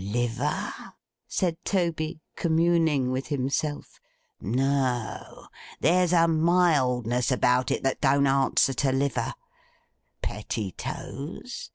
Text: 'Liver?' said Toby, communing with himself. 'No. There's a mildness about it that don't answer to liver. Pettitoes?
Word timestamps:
'Liver?' 0.00 0.92
said 1.26 1.56
Toby, 1.64 2.20
communing 2.36 3.10
with 3.10 3.26
himself. 3.26 3.98
'No. 4.40 5.48
There's 5.80 6.12
a 6.12 6.28
mildness 6.28 7.32
about 7.32 7.72
it 7.72 7.82
that 7.82 8.00
don't 8.00 8.28
answer 8.28 8.74
to 8.74 8.92
liver. 8.92 9.34
Pettitoes? 10.22 11.72